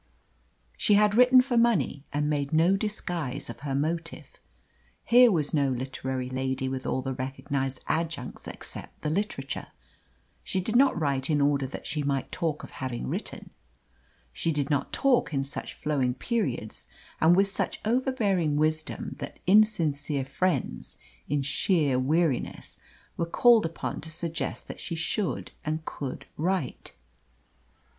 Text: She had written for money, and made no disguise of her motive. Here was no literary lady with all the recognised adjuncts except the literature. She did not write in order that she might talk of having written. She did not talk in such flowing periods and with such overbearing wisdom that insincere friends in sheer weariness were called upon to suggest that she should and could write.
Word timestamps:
She 0.77 0.95
had 0.95 1.13
written 1.13 1.41
for 1.41 1.57
money, 1.57 2.05
and 2.11 2.27
made 2.27 2.51
no 2.51 2.75
disguise 2.75 3.51
of 3.51 3.59
her 3.59 3.75
motive. 3.75 4.31
Here 5.05 5.31
was 5.31 5.53
no 5.53 5.69
literary 5.69 6.27
lady 6.27 6.67
with 6.67 6.87
all 6.87 7.03
the 7.03 7.13
recognised 7.13 7.81
adjuncts 7.87 8.47
except 8.47 9.03
the 9.03 9.11
literature. 9.11 9.67
She 10.43 10.59
did 10.59 10.75
not 10.75 10.99
write 10.99 11.29
in 11.29 11.39
order 11.39 11.67
that 11.67 11.85
she 11.85 12.01
might 12.01 12.31
talk 12.31 12.63
of 12.63 12.71
having 12.71 13.09
written. 13.09 13.51
She 14.33 14.51
did 14.51 14.71
not 14.71 14.91
talk 14.91 15.35
in 15.35 15.43
such 15.43 15.75
flowing 15.75 16.15
periods 16.15 16.87
and 17.19 17.35
with 17.35 17.47
such 17.47 17.79
overbearing 17.85 18.55
wisdom 18.57 19.15
that 19.19 19.37
insincere 19.45 20.25
friends 20.25 20.97
in 21.29 21.43
sheer 21.43 21.99
weariness 21.99 22.77
were 23.17 23.27
called 23.27 23.67
upon 23.67 24.01
to 24.01 24.09
suggest 24.09 24.67
that 24.67 24.79
she 24.79 24.95
should 24.95 25.51
and 25.63 25.85
could 25.85 26.25
write. 26.37 26.93